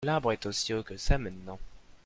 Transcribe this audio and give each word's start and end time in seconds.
L'arbre 0.03 0.31
est 0.31 0.47
aussi 0.47 0.73
haut 0.73 0.81
que 0.81 0.97
ça 0.97 1.19
maintenant. 1.19 1.59